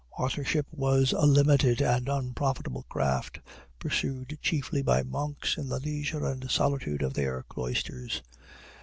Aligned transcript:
Authorship 0.17 0.65
was 0.71 1.11
a 1.13 1.27
limited 1.27 1.79
and 1.79 2.09
unprofitable 2.09 2.87
craft, 2.89 3.39
pursued 3.77 4.39
chiefly 4.41 4.81
by 4.81 5.03
monks 5.03 5.57
in 5.59 5.69
the 5.69 5.79
leisure 5.79 6.25
and 6.25 6.49
solitude 6.49 7.03
of 7.03 7.13
their 7.13 7.43
cloisters. 7.43 8.23